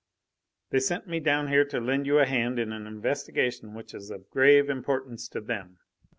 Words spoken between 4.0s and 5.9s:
of grave importance to them."